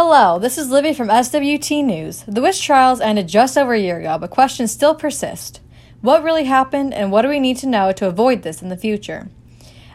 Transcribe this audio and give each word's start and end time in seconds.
Hello, 0.00 0.38
this 0.38 0.58
is 0.58 0.70
Livy 0.70 0.94
from 0.94 1.08
SWT 1.08 1.84
News. 1.84 2.22
The 2.28 2.40
witch 2.40 2.64
trials 2.64 3.00
ended 3.00 3.26
just 3.26 3.58
over 3.58 3.74
a 3.74 3.80
year 3.80 3.98
ago, 3.98 4.16
but 4.16 4.30
questions 4.30 4.70
still 4.70 4.94
persist. 4.94 5.60
What 6.02 6.22
really 6.22 6.44
happened, 6.44 6.94
and 6.94 7.10
what 7.10 7.22
do 7.22 7.28
we 7.28 7.40
need 7.40 7.56
to 7.56 7.66
know 7.66 7.90
to 7.90 8.06
avoid 8.06 8.42
this 8.42 8.62
in 8.62 8.68
the 8.68 8.76
future? 8.76 9.28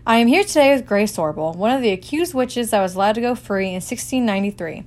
I 0.06 0.18
am 0.18 0.28
here 0.28 0.44
today 0.44 0.76
with 0.76 0.86
Grace 0.86 1.16
Sorbo, 1.16 1.56
one 1.56 1.72
of 1.72 1.82
the 1.82 1.92
accused 1.92 2.34
witches 2.34 2.72
that 2.72 2.82
was 2.82 2.96
allowed 2.96 3.16
to 3.16 3.22
go 3.22 3.34
free 3.34 3.68
in 3.68 3.76
1693. 3.76 4.84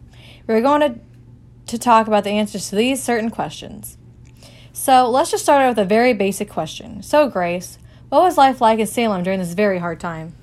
We're 0.46 0.60
going 0.60 0.80
to, 0.82 1.00
to 1.68 1.78
talk 1.78 2.06
about 2.06 2.24
the 2.24 2.32
answers 2.32 2.68
to 2.68 2.76
these 2.76 3.02
certain 3.02 3.30
questions. 3.30 3.96
So 4.74 5.08
let's 5.08 5.30
just 5.30 5.44
start 5.44 5.62
out 5.62 5.70
with 5.70 5.78
a 5.78 5.86
very 5.86 6.12
basic 6.12 6.50
question. 6.50 7.02
So, 7.02 7.26
Grace, 7.30 7.78
what 8.10 8.20
was 8.20 8.36
life 8.36 8.60
like 8.60 8.80
in 8.80 8.86
Salem 8.86 9.22
during 9.22 9.40
this 9.40 9.54
very 9.54 9.78
hard 9.78 9.98
time? 9.98 10.34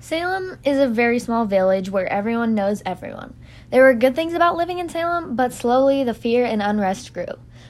Salem 0.00 0.58
is 0.64 0.78
a 0.78 0.86
very 0.86 1.18
small 1.18 1.44
village 1.44 1.90
where 1.90 2.10
everyone 2.10 2.54
knows 2.54 2.82
everyone. 2.86 3.34
There 3.70 3.82
were 3.82 3.94
good 3.94 4.14
things 4.14 4.32
about 4.32 4.56
living 4.56 4.78
in 4.78 4.88
Salem, 4.88 5.34
but 5.34 5.52
slowly 5.52 6.04
the 6.04 6.14
fear 6.14 6.44
and 6.44 6.62
unrest 6.62 7.12
grew. 7.12 7.26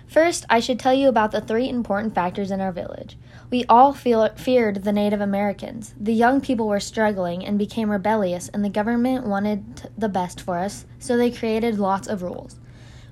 First, 0.06 0.44
I 0.50 0.60
should 0.60 0.78
tell 0.78 0.92
you 0.92 1.08
about 1.08 1.30
the 1.30 1.40
three 1.40 1.70
important 1.70 2.14
factors 2.14 2.50
in 2.50 2.60
our 2.60 2.70
village. 2.70 3.16
We 3.50 3.64
all 3.64 3.94
feel, 3.94 4.28
feared 4.36 4.84
the 4.84 4.92
Native 4.92 5.22
Americans. 5.22 5.94
The 5.98 6.12
young 6.12 6.42
people 6.42 6.68
were 6.68 6.80
struggling 6.80 7.46
and 7.46 7.58
became 7.58 7.90
rebellious, 7.90 8.48
and 8.50 8.62
the 8.62 8.68
government 8.68 9.26
wanted 9.26 9.88
the 9.96 10.10
best 10.10 10.38
for 10.38 10.58
us, 10.58 10.84
so 10.98 11.16
they 11.16 11.30
created 11.30 11.78
lots 11.78 12.06
of 12.06 12.22
rules. 12.22 12.56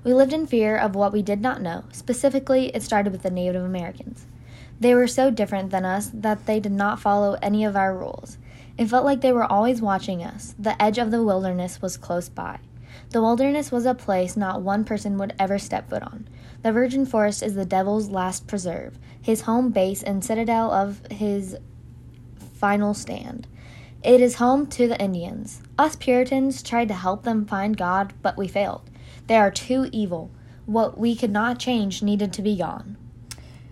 We 0.03 0.13
lived 0.13 0.31
in 0.31 0.45
fear 0.45 0.77
of 0.77 0.93
what 0.95 1.11
we 1.11 1.23
did 1.23 1.41
not 1.41 1.61
know. 1.61 1.85
Specifically, 1.91 2.67
it 2.67 2.83
started 2.83 3.11
with 3.11 3.23
the 3.23 3.31
Native 3.31 3.63
Americans. 3.63 4.27
They 4.79 4.93
were 4.93 5.07
so 5.07 5.31
different 5.31 5.71
than 5.71 5.85
us 5.85 6.11
that 6.13 6.45
they 6.45 6.59
did 6.59 6.71
not 6.71 6.99
follow 6.99 7.35
any 7.41 7.65
of 7.65 7.75
our 7.75 7.97
rules. 7.97 8.37
It 8.77 8.87
felt 8.87 9.05
like 9.05 9.21
they 9.21 9.31
were 9.31 9.51
always 9.51 9.81
watching 9.81 10.23
us. 10.23 10.53
The 10.59 10.79
edge 10.81 10.97
of 10.97 11.11
the 11.11 11.23
wilderness 11.23 11.81
was 11.81 11.97
close 11.97 12.29
by. 12.29 12.59
The 13.09 13.21
wilderness 13.21 13.71
was 13.71 13.85
a 13.85 13.95
place 13.95 14.37
not 14.37 14.61
one 14.61 14.83
person 14.83 15.17
would 15.17 15.33
ever 15.39 15.57
step 15.57 15.89
foot 15.89 16.03
on. 16.03 16.27
The 16.61 16.71
virgin 16.71 17.05
forest 17.05 17.41
is 17.41 17.55
the 17.55 17.65
devil's 17.65 18.09
last 18.09 18.47
preserve, 18.47 18.99
his 19.21 19.41
home 19.41 19.71
base 19.71 20.03
and 20.03 20.23
citadel 20.23 20.71
of 20.71 21.01
his 21.09 21.55
final 22.55 22.93
stand. 22.93 23.47
It 24.03 24.21
is 24.21 24.35
home 24.35 24.67
to 24.67 24.87
the 24.87 25.01
Indians. 25.01 25.61
Us 25.77 25.95
Puritans 25.95 26.61
tried 26.61 26.87
to 26.89 26.93
help 26.93 27.23
them 27.23 27.45
find 27.45 27.77
God, 27.77 28.13
but 28.21 28.37
we 28.37 28.47
failed. 28.47 28.89
They 29.27 29.37
are 29.37 29.51
too 29.51 29.89
evil. 29.91 30.31
What 30.65 30.97
we 30.97 31.15
could 31.15 31.31
not 31.31 31.59
change 31.59 32.03
needed 32.03 32.31
to 32.33 32.41
be 32.41 32.57
gone. 32.57 32.97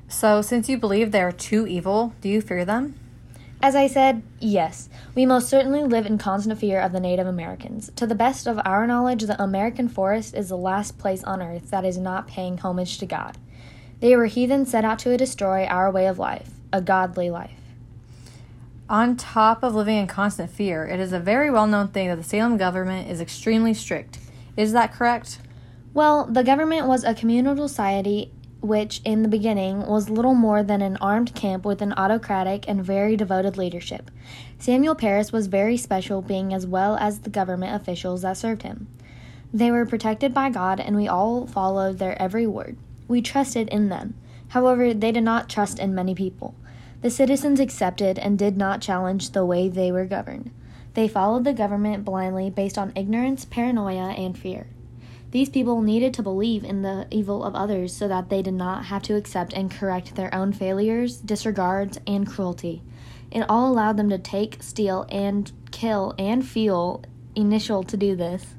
So, 0.08 0.42
since 0.42 0.70
you 0.70 0.78
believe 0.78 1.12
they 1.12 1.22
are 1.22 1.32
too 1.32 1.68
evil, 1.68 2.14
do 2.22 2.30
you 2.30 2.42
fear 2.42 2.64
them? 2.64 2.96
As 3.66 3.76
I 3.76 3.88
said, 3.88 4.22
yes, 4.40 4.90
we 5.16 5.26
most 5.26 5.50
certainly 5.50 5.82
live 5.82 6.06
in 6.06 6.20
constant 6.20 6.60
fear 6.60 6.80
of 6.80 6.92
the 6.92 7.00
Native 7.00 7.26
Americans. 7.26 7.90
To 7.96 8.06
the 8.06 8.14
best 8.14 8.46
of 8.46 8.60
our 8.64 8.86
knowledge, 8.86 9.24
the 9.24 9.42
American 9.42 9.90
forest 9.90 10.36
is 10.36 10.50
the 10.50 10.56
last 10.56 11.00
place 11.00 11.24
on 11.24 11.42
earth 11.42 11.72
that 11.72 11.84
is 11.84 11.98
not 11.98 12.28
paying 12.28 12.60
homage 12.60 13.00
to 13.00 13.08
God. 13.08 13.40
They 14.02 14.16
were 14.16 14.28
heathens 14.28 14.70
set 14.70 14.86
out 14.86 15.00
to 15.00 15.18
destroy 15.18 15.66
our 15.66 15.90
way 15.90 16.06
of 16.06 16.20
life, 16.20 16.52
a 16.72 16.80
godly 16.80 17.32
life. 17.32 17.60
On 18.88 19.18
top 19.18 19.64
of 19.64 19.74
living 19.74 19.98
in 19.98 20.06
constant 20.06 20.52
fear, 20.52 20.86
it 20.86 21.00
is 21.00 21.12
a 21.12 21.20
very 21.20 21.50
well 21.50 21.66
known 21.66 21.88
thing 21.88 22.10
that 22.10 22.18
the 22.18 22.24
Salem 22.24 22.58
government 22.58 23.10
is 23.10 23.20
extremely 23.20 23.74
strict. 23.74 24.20
Is 24.56 24.74
that 24.74 24.94
correct? 24.94 25.40
Well, 25.92 26.28
the 26.28 26.44
government 26.44 26.86
was 26.86 27.04
a 27.04 27.16
communal 27.16 27.58
society 27.58 28.32
which 28.62 29.02
in 29.06 29.22
the 29.22 29.28
beginning 29.30 29.86
was 29.86 30.10
little 30.10 30.34
more 30.34 30.64
than 30.64 30.82
an 30.82 30.98
armed 30.98 31.36
camp 31.36 31.66
with 31.66 31.82
an 31.82 31.94
autocratic 31.94 32.66
and 32.68 32.84
very 32.84 33.16
devoted 33.16 33.58
leadership. 33.58 34.10
Samuel 34.58 34.96
Parris 34.96 35.32
was 35.32 35.48
very 35.48 35.78
special, 35.78 36.22
being 36.22 36.54
as 36.54 36.66
well 36.66 36.98
as 36.98 37.20
the 37.20 37.30
government 37.30 37.76
officials 37.76 38.24
that 38.24 38.38
served 38.38 38.64
him. 38.64 38.88
They 39.54 39.72
were 39.72 39.86
protected 39.86 40.34
by 40.34 40.50
God, 40.50 40.80
and 40.80 40.96
we 40.96 41.08
all 41.08 41.48
followed 41.48 42.00
their 42.00 42.22
every 42.22 42.48
word. 42.48 42.78
We 43.08 43.22
trusted 43.22 43.70
in 43.70 43.90
them. 43.90 44.16
However, 44.50 44.94
they 44.94 45.12
did 45.12 45.24
not 45.24 45.50
trust 45.50 45.80
in 45.80 45.96
many 45.96 46.16
people. 46.16 46.56
The 47.02 47.10
citizens 47.10 47.60
accepted 47.60 48.18
and 48.18 48.38
did 48.38 48.58
not 48.58 48.82
challenge 48.82 49.32
the 49.32 49.46
way 49.46 49.70
they 49.70 49.92
were 49.92 50.06
governed. 50.06 50.52
They 50.96 51.08
followed 51.08 51.44
the 51.44 51.54
government 51.54 52.06
blindly 52.06 52.50
based 52.50 52.78
on 52.78 52.94
ignorance, 52.96 53.46
paranoia, 53.46 54.12
and 54.12 54.38
fear. 54.38 54.68
These 55.36 55.50
people 55.50 55.82
needed 55.82 56.14
to 56.14 56.24
believe 56.24 56.64
in 56.64 56.82
the 56.82 57.08
evil 57.12 57.44
of 57.44 57.56
others 57.56 57.94
so 57.94 58.08
that 58.08 58.30
they 58.30 58.42
did 58.42 58.54
not 58.54 58.86
have 58.86 59.04
to 59.04 59.16
accept 59.16 59.52
and 59.52 59.70
correct 59.70 60.16
their 60.16 60.34
own 60.34 60.54
failures, 60.54 61.18
disregards, 61.18 62.00
and 62.08 62.26
cruelty. 62.26 62.84
It 63.32 63.42
all 63.50 63.70
allowed 63.70 63.98
them 63.98 64.10
to 64.12 64.18
take, 64.18 64.64
steal, 64.64 65.06
and 65.10 65.52
kill 65.72 66.16
and 66.18 66.48
feel 66.48 67.04
initial 67.36 67.84
to 67.84 67.98
do 67.98 68.16
this. 68.16 68.56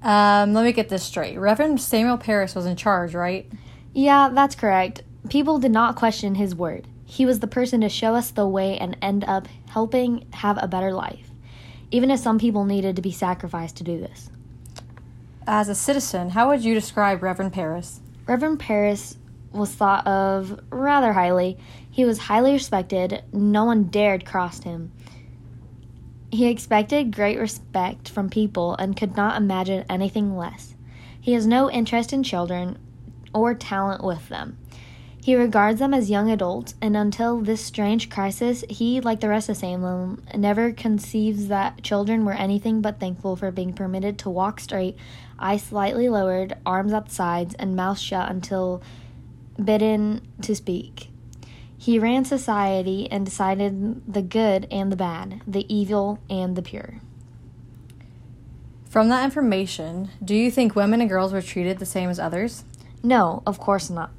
Um, 0.00 0.54
let 0.54 0.64
me 0.64 0.70
get 0.70 0.90
this 0.90 1.02
straight. 1.02 1.36
Reverend 1.36 1.80
Samuel 1.80 2.18
Parris 2.18 2.54
was 2.54 2.64
in 2.64 2.76
charge, 2.76 3.12
right? 3.12 3.50
Yeah, 3.92 4.28
that's 4.32 4.54
correct. 4.54 5.02
People 5.28 5.58
did 5.58 5.72
not 5.72 5.96
question 5.96 6.36
his 6.36 6.54
word. 6.54 6.86
He 7.04 7.26
was 7.26 7.40
the 7.40 7.48
person 7.48 7.80
to 7.80 7.88
show 7.88 8.14
us 8.14 8.30
the 8.30 8.46
way 8.46 8.78
and 8.78 8.96
end 9.02 9.24
up 9.24 9.48
helping 9.70 10.28
have 10.34 10.56
a 10.62 10.68
better 10.68 10.92
life, 10.92 11.32
even 11.90 12.12
if 12.12 12.20
some 12.20 12.38
people 12.38 12.64
needed 12.64 12.94
to 12.94 13.02
be 13.02 13.10
sacrificed 13.10 13.76
to 13.78 13.82
do 13.82 13.98
this. 13.98 14.30
As 15.48 15.68
a 15.68 15.76
citizen, 15.76 16.30
how 16.30 16.48
would 16.48 16.64
you 16.64 16.74
describe 16.74 17.22
Reverend 17.22 17.52
Parris? 17.52 18.00
Reverend 18.26 18.58
Parris 18.58 19.16
was 19.52 19.72
thought 19.72 20.04
of 20.04 20.58
rather 20.70 21.12
highly. 21.12 21.56
He 21.88 22.04
was 22.04 22.18
highly 22.18 22.52
respected. 22.52 23.22
No 23.32 23.64
one 23.64 23.84
dared 23.84 24.26
cross 24.26 24.64
him. 24.64 24.90
He 26.32 26.46
expected 26.46 27.14
great 27.14 27.38
respect 27.38 28.08
from 28.08 28.28
people 28.28 28.74
and 28.74 28.96
could 28.96 29.16
not 29.16 29.36
imagine 29.36 29.84
anything 29.88 30.36
less. 30.36 30.74
He 31.20 31.34
has 31.34 31.46
no 31.46 31.70
interest 31.70 32.12
in 32.12 32.24
children 32.24 32.76
or 33.32 33.54
talent 33.54 34.02
with 34.02 34.28
them. 34.28 34.58
He 35.22 35.34
regards 35.34 35.80
them 35.80 35.92
as 35.92 36.08
young 36.08 36.30
adults, 36.30 36.76
and 36.80 36.96
until 36.96 37.40
this 37.40 37.60
strange 37.60 38.10
crisis, 38.10 38.64
he, 38.68 39.00
like 39.00 39.18
the 39.18 39.28
rest 39.28 39.48
of 39.48 39.56
Salem, 39.56 40.22
never 40.36 40.70
conceives 40.70 41.48
that 41.48 41.82
children 41.82 42.24
were 42.24 42.32
anything 42.32 42.80
but 42.80 43.00
thankful 43.00 43.34
for 43.34 43.50
being 43.50 43.72
permitted 43.72 44.18
to 44.20 44.30
walk 44.30 44.60
straight, 44.60 44.96
eyes 45.38 45.62
slightly 45.62 46.08
lowered, 46.08 46.56
arms 46.64 46.92
at 46.92 47.06
the 47.06 47.14
sides, 47.14 47.54
and 47.54 47.76
mouth 47.76 47.98
shut 47.98 48.30
until 48.30 48.82
bidden 49.62 50.26
to 50.42 50.54
speak. 50.54 51.10
He 51.78 51.98
ran 51.98 52.24
society 52.24 53.08
and 53.10 53.24
decided 53.24 54.12
the 54.12 54.22
good 54.22 54.66
and 54.70 54.90
the 54.90 54.96
bad, 54.96 55.42
the 55.46 55.72
evil 55.72 56.18
and 56.28 56.56
the 56.56 56.62
pure. 56.62 57.00
From 58.88 59.08
that 59.10 59.24
information, 59.24 60.10
do 60.24 60.34
you 60.34 60.50
think 60.50 60.74
women 60.74 61.00
and 61.00 61.10
girls 61.10 61.32
were 61.32 61.42
treated 61.42 61.78
the 61.78 61.86
same 61.86 62.08
as 62.08 62.18
others? 62.18 62.64
No, 63.02 63.42
of 63.46 63.58
course 63.58 63.90
not 63.90 64.10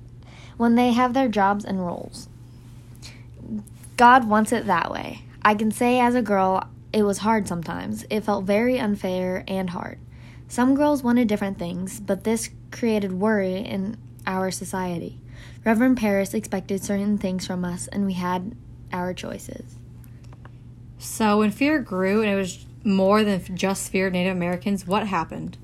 when 0.57 0.75
they 0.75 0.91
have 0.91 1.13
their 1.13 1.29
jobs 1.29 1.63
and 1.63 1.85
roles. 1.85 2.27
God 3.95 4.27
wants 4.27 4.51
it 4.51 4.65
that 4.65 4.91
way. 4.91 5.21
I 5.43 5.55
can 5.55 5.71
say 5.71 5.99
as 5.99 6.15
a 6.15 6.21
girl, 6.21 6.67
it 6.91 7.03
was 7.03 7.19
hard 7.19 7.47
sometimes. 7.47 8.05
It 8.09 8.21
felt 8.21 8.45
very 8.45 8.77
unfair 8.79 9.43
and 9.47 9.69
hard. 9.69 9.99
Some 10.47 10.75
girls 10.75 11.03
wanted 11.03 11.27
different 11.27 11.59
things, 11.59 11.99
but 11.99 12.23
this 12.23 12.49
created 12.71 13.13
worry 13.13 13.57
in 13.57 13.97
our 14.25 14.49
society. 14.49 15.19
Reverend 15.65 15.97
Parris 15.97 16.33
expected 16.33 16.83
certain 16.83 17.17
things 17.17 17.45
from 17.45 17.65
us, 17.65 17.87
and 17.87 18.05
we 18.05 18.13
had 18.13 18.55
our 18.93 19.13
choices. 19.13 19.75
So, 20.97 21.39
when 21.39 21.51
fear 21.51 21.79
grew 21.79 22.21
and 22.21 22.31
it 22.31 22.35
was 22.35 22.65
more 22.83 23.23
than 23.23 23.55
just 23.55 23.91
fear 23.91 24.07
of 24.07 24.13
Native 24.13 24.35
Americans, 24.35 24.87
what 24.87 25.07
happened? 25.07 25.57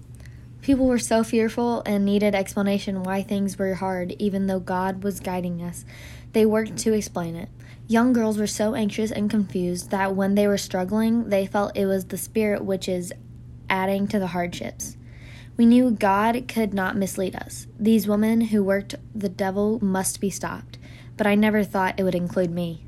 People 0.62 0.88
were 0.88 1.00
so 1.00 1.24
fearful 1.24 1.82
and 1.86 2.06
needed 2.06 2.36
explanation 2.36 3.04
why 3.04 3.24
things 3.24 3.58
were 3.58 3.76
hard, 3.76 4.14
even 4.20 4.48
though 4.48 4.60
God 4.60 5.04
was 5.04 5.20
guiding 5.20 5.62
us. 5.62 5.86
They 6.34 6.46
worked 6.46 6.78
to 6.78 6.94
explain 6.94 7.36
it. 7.36 7.50
Young 7.88 8.14
girls 8.14 8.38
were 8.38 8.48
so 8.48 8.76
anxious 8.76 9.12
and 9.12 9.30
confused 9.30 9.92
that 9.92 10.16
when 10.16 10.36
they 10.36 10.48
were 10.48 10.58
struggling, 10.58 11.30
they 11.30 11.46
felt 11.46 11.76
it 11.76 11.86
was 11.86 12.06
the 12.06 12.18
spirit 12.18 12.64
which 12.64 12.88
is 12.88 13.14
adding 13.74 14.08
to 14.08 14.20
the 14.20 14.28
hardships. 14.28 14.96
We 15.58 15.66
knew 15.66 15.90
God 15.90 16.48
could 16.48 16.76
not 16.76 16.96
mislead 16.96 17.36
us. 17.36 17.66
These 17.80 18.08
women 18.08 18.42
who 18.42 18.64
worked 18.64 18.94
the 19.16 19.30
devil 19.30 19.84
must 19.84 20.22
be 20.22 20.30
stopped, 20.30 20.78
but 21.18 21.26
I 21.26 21.34
never 21.34 21.64
thought 21.64 22.00
it 22.00 22.04
would 22.04 22.14
include 22.14 22.52
me. 22.52 22.86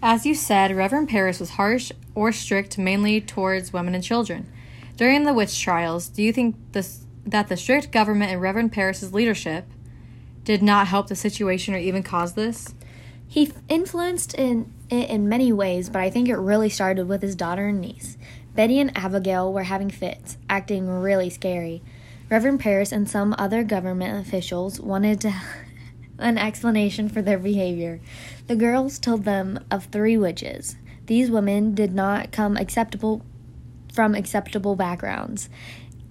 As 0.00 0.24
you 0.24 0.36
said, 0.36 0.74
Reverend 0.76 1.08
Parris 1.08 1.40
was 1.40 1.50
harsh 1.50 1.90
or 2.14 2.30
strict 2.30 2.78
mainly 2.78 3.20
towards 3.20 3.72
women 3.72 3.94
and 3.94 4.04
children. 4.04 4.50
During 4.96 5.24
the 5.24 5.34
witch 5.34 5.60
trials, 5.60 6.08
do 6.08 6.22
you 6.22 6.32
think 6.32 6.54
this, 6.70 7.04
that 7.26 7.48
the 7.48 7.56
strict 7.56 7.90
government 7.90 8.30
and 8.30 8.40
Reverend 8.40 8.72
Parris's 8.72 9.12
leadership 9.12 9.66
did 10.44 10.62
not 10.62 10.86
help 10.86 11.08
the 11.08 11.16
situation 11.16 11.74
or 11.74 11.78
even 11.78 12.04
cause 12.04 12.34
this? 12.34 12.74
He 13.26 13.52
influenced 13.68 14.32
in 14.34 14.72
it 14.90 15.08
in 15.08 15.28
many 15.28 15.52
ways, 15.52 15.88
but 15.88 16.02
I 16.02 16.10
think 16.10 16.28
it 16.28 16.36
really 16.36 16.68
started 16.68 17.08
with 17.08 17.22
his 17.22 17.36
daughter 17.36 17.68
and 17.68 17.80
niece. 17.80 18.18
Betty 18.54 18.80
and 18.80 18.96
Abigail 18.96 19.52
were 19.52 19.62
having 19.62 19.90
fits, 19.90 20.36
acting 20.48 20.88
really 20.88 21.30
scary. 21.30 21.82
Reverend 22.28 22.60
Parris 22.60 22.92
and 22.92 23.08
some 23.08 23.34
other 23.38 23.64
government 23.64 24.26
officials 24.26 24.80
wanted 24.80 25.20
to 25.22 25.34
an 26.18 26.38
explanation 26.38 27.08
for 27.08 27.22
their 27.22 27.38
behavior. 27.38 28.00
The 28.46 28.56
girls 28.56 28.98
told 28.98 29.24
them 29.24 29.64
of 29.70 29.86
three 29.86 30.16
witches. 30.16 30.76
These 31.06 31.30
women 31.30 31.74
did 31.74 31.94
not 31.94 32.30
come 32.30 32.56
acceptable 32.56 33.22
from 33.92 34.14
acceptable 34.14 34.76
backgrounds. 34.76 35.48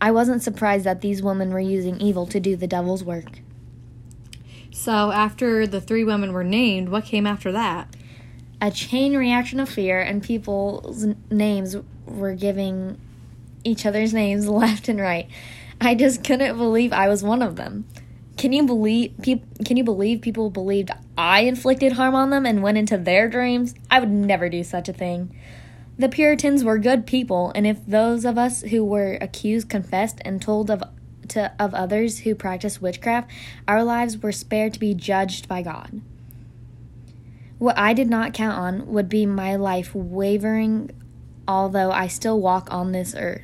I 0.01 0.11
wasn't 0.11 0.43
surprised 0.43 0.85
that 0.85 1.01
these 1.01 1.21
women 1.21 1.51
were 1.51 1.59
using 1.59 1.99
evil 1.99 2.25
to 2.27 2.39
do 2.39 2.55
the 2.55 2.67
devil's 2.67 3.03
work. 3.03 3.39
So, 4.71 5.11
after 5.11 5.67
the 5.67 5.81
three 5.81 6.03
women 6.03 6.31
were 6.31 6.43
named, 6.43 6.89
what 6.89 7.05
came 7.05 7.27
after 7.27 7.51
that? 7.51 7.95
A 8.61 8.71
chain 8.71 9.15
reaction 9.15 9.59
of 9.59 9.69
fear, 9.69 10.01
and 10.01 10.21
people's 10.21 11.06
names 11.31 11.77
were 12.06 12.33
giving 12.33 13.00
each 13.63 13.85
other's 13.85 14.13
names 14.13 14.47
left 14.50 14.89
and 14.89 15.00
right. 15.00 15.27
I 15.81 15.95
just 15.95 16.23
couldn't 16.23 16.57
believe 16.57 16.91
I 16.91 17.07
was 17.07 17.23
one 17.23 17.41
of 17.41 17.56
them. 17.56 17.85
Can 18.38 18.53
you 18.53 18.63
believe 18.63 19.15
peop, 19.21 19.44
can 19.65 19.75
you 19.75 19.83
believe 19.83 20.21
people 20.21 20.50
believed 20.50 20.91
I 21.17 21.41
inflicted 21.41 21.94
harm 21.94 22.15
on 22.15 22.29
them 22.29 22.45
and 22.45 22.63
went 22.63 22.77
into 22.77 22.97
their 22.97 23.27
dreams? 23.27 23.75
I 23.91 24.00
would 24.00 24.09
never 24.09 24.50
do 24.50 24.63
such 24.63 24.88
a 24.88 24.94
thing. 24.94 25.35
The 25.97 26.07
Puritans 26.07 26.63
were 26.63 26.77
good 26.77 27.06
people, 27.06 27.51
and 27.53 27.67
if 27.67 27.85
those 27.85 28.23
of 28.23 28.38
us 28.38 28.61
who 28.61 28.85
were 28.85 29.17
accused 29.19 29.67
confessed 29.69 30.19
and 30.23 30.41
told 30.41 30.71
of 30.71 30.83
to 31.29 31.51
of 31.59 31.73
others 31.73 32.19
who 32.19 32.33
practiced 32.35 32.81
witchcraft, 32.81 33.29
our 33.67 33.83
lives 33.83 34.17
were 34.17 34.31
spared 34.31 34.73
to 34.73 34.79
be 34.79 34.94
judged 34.94 35.47
by 35.47 35.61
God. 35.61 36.01
What 37.59 37.77
I 37.77 37.94
did 37.94 38.09
not 38.09 38.33
count 38.33 38.57
on 38.57 38.88
would 38.88 39.09
be 39.09 39.25
my 39.25 39.57
life 39.57 39.94
wavering, 39.94 40.91
although 41.45 41.91
I 41.91 42.07
still 42.07 42.39
walk 42.39 42.73
on 42.73 42.94
this 42.94 43.13
earth. 43.17 43.44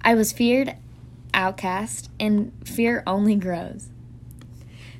I 0.00 0.14
was 0.14 0.32
feared, 0.32 0.74
outcast, 1.34 2.10
and 2.18 2.50
fear 2.64 3.02
only 3.06 3.36
grows. 3.36 3.90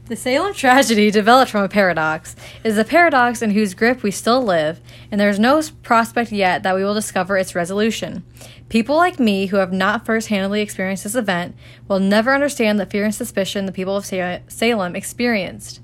The 0.05 0.17
Salem 0.17 0.53
tragedy 0.53 1.11
developed 1.11 1.51
from 1.51 1.63
a 1.63 1.69
paradox. 1.69 2.37
It 2.63 2.69
is 2.69 2.77
a 2.77 2.85
paradox 2.85 3.41
in 3.41 3.53
whose 3.53 3.73
grip 3.75 4.03
we 4.03 4.11
still 4.11 4.43
live, 4.43 4.81
and 5.11 5.19
there 5.19 5.31
is 5.31 5.39
no 5.39 5.63
prospect 5.83 6.31
yet 6.31 6.63
that 6.63 6.75
we 6.75 6.85
will 6.85 6.95
discover 6.95 7.39
its 7.39 7.55
resolution. 7.55 8.25
People 8.69 8.97
like 8.97 9.19
me, 9.19 9.47
who 9.47 9.57
have 9.57 9.73
not 9.73 10.05
first 10.05 10.29
handedly 10.29 10.61
experienced 10.61 11.05
this 11.05 11.15
event, 11.15 11.57
will 11.89 12.01
never 12.01 12.35
understand 12.35 12.79
the 12.79 12.87
fear 12.87 13.05
and 13.05 13.15
suspicion 13.15 13.65
the 13.65 13.73
people 13.73 13.97
of 13.97 14.05
Salem 14.05 14.95
experienced. 14.95 15.81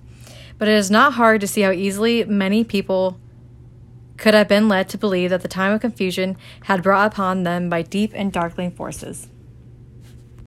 But 0.58 0.68
it 0.68 0.74
is 0.74 0.90
not 0.90 1.14
hard 1.14 1.40
to 1.42 1.46
see 1.46 1.62
how 1.62 1.70
easily 1.70 2.24
many 2.24 2.64
people 2.64 3.20
could 4.16 4.34
have 4.34 4.48
been 4.48 4.68
led 4.68 4.88
to 4.88 4.98
believe 4.98 5.30
that 5.30 5.42
the 5.42 5.48
time 5.48 5.72
of 5.72 5.80
confusion 5.80 6.36
had 6.64 6.82
brought 6.82 7.12
upon 7.12 7.42
them 7.42 7.68
by 7.68 7.82
deep 7.82 8.12
and 8.14 8.32
darkling 8.32 8.70
forces. 8.70 9.28